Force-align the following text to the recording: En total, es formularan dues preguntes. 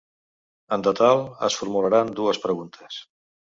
En 0.77 0.85
total, 0.87 1.21
es 1.49 1.59
formularan 1.61 2.11
dues 2.23 2.43
preguntes. 2.49 3.01